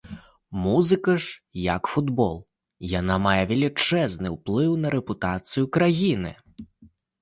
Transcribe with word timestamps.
Музыка 0.61 1.13
ж, 1.25 1.35
як 1.65 1.83
футбол, 1.93 2.33
яна 2.99 3.19
мае 3.29 3.39
велічэзны 3.55 4.27
ўплыў 4.41 4.71
на 4.85 4.97
рэпутацыю 5.01 5.73
краіны. 5.79 6.39